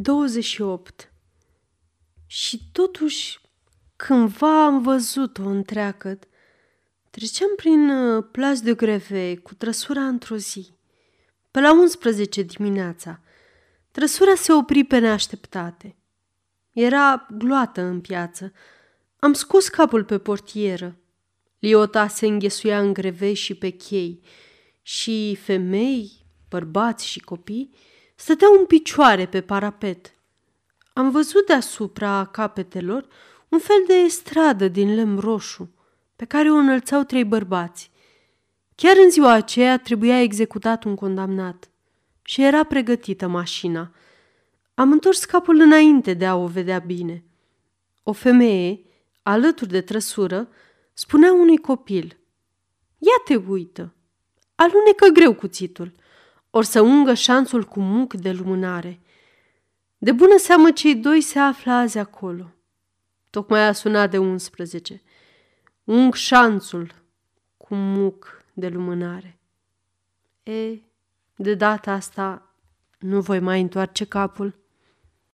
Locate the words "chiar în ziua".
38.74-39.32